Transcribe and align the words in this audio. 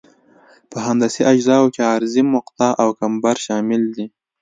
په 0.69 0.77
هندسي 0.87 1.21
اجزاوو 1.31 1.73
کې 1.75 1.81
عرضي 1.93 2.23
مقطع 2.35 2.69
او 2.83 2.89
کمبر 2.99 3.35
شامل 3.45 3.81
دي 3.95 4.05